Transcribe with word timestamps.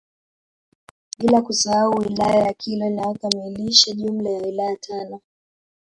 Bila 1.19 1.41
kusahau 1.41 1.91
wilaya 1.99 2.45
ya 2.45 2.53
Kilwa 2.53 2.87
inayokamilisha 2.87 3.91
jumla 3.93 4.29
ya 4.29 4.41
wilaya 4.41 4.75
tano 4.77 5.21